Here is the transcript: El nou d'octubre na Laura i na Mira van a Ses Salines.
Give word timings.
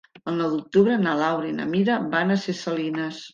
El 0.29 0.35
nou 0.37 0.53
d'octubre 0.53 0.95
na 1.01 1.13
Laura 1.19 1.51
i 1.51 1.53
na 1.59 1.67
Mira 1.75 1.99
van 2.15 2.37
a 2.37 2.39
Ses 2.47 2.65
Salines. 2.69 3.23